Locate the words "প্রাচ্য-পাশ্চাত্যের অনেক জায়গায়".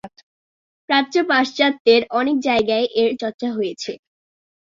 0.89-2.85